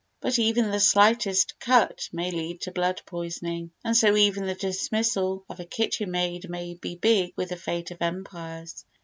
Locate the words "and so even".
3.85-4.47